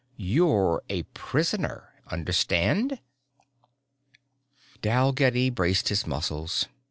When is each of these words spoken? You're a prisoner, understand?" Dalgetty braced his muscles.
You're 0.17 0.81
a 0.89 1.03
prisoner, 1.13 1.93
understand?" 2.09 2.99
Dalgetty 4.81 5.51
braced 5.51 5.89
his 5.89 6.07
muscles. 6.07 6.65